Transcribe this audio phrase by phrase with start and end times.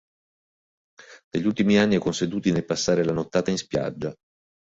[1.31, 4.11] Negli ultimi anni è consuetudine passare la nottata in spiaggia.